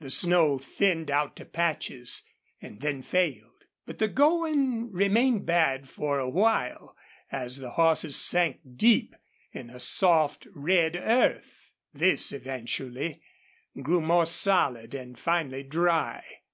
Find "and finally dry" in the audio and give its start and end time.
14.92-16.22